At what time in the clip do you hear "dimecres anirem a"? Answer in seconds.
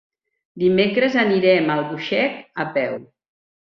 0.63-1.77